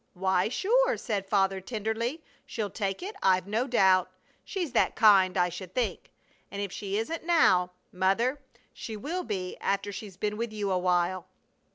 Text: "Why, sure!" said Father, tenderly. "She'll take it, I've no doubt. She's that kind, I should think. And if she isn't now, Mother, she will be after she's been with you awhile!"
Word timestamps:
"Why, 0.13 0.49
sure!" 0.49 0.97
said 0.97 1.27
Father, 1.29 1.61
tenderly. 1.61 2.23
"She'll 2.47 2.71
take 2.71 3.03
it, 3.03 3.15
I've 3.21 3.45
no 3.45 3.67
doubt. 3.67 4.09
She's 4.43 4.71
that 4.71 4.95
kind, 4.95 5.37
I 5.37 5.49
should 5.49 5.75
think. 5.75 6.09
And 6.49 6.59
if 6.59 6.71
she 6.71 6.97
isn't 6.97 7.23
now, 7.23 7.69
Mother, 7.91 8.41
she 8.73 8.97
will 8.97 9.21
be 9.21 9.57
after 9.57 9.91
she's 9.91 10.17
been 10.17 10.37
with 10.37 10.51
you 10.51 10.71
awhile!" 10.71 11.27